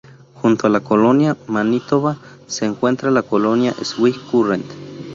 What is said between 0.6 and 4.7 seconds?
a la Colonia Manitoba, se encuentra la Colonia Swift Current.